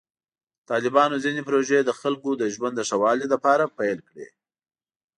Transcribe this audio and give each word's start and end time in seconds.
طالبانو 0.69 1.15
ځینې 1.25 1.41
پروژې 1.47 1.79
د 1.85 1.91
خلکو 1.99 2.29
د 2.41 2.43
ژوند 2.53 2.73
د 2.77 2.81
ښه 2.89 2.97
والي 3.01 3.27
لپاره 3.33 3.71
پیل 3.77 3.99
کړې. 4.09 4.27